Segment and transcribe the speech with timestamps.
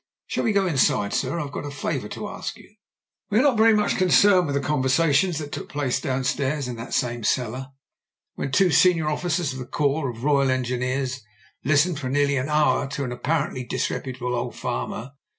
[0.25, 1.39] "Shall we go inside, sir?
[1.39, 2.73] I've got a favour to ask you."
[3.29, 6.75] We are not very much concerned with the conver sation that took place downstairs in
[6.77, 7.67] that same cellar.
[8.33, 10.79] 136 MEN, WOMEN AND GUNS when two senior officers of the corps of Rojral Engi
[10.79, 11.19] neers
[11.63, 15.11] listened for nearly an hour to an apparently disreputable old farmer.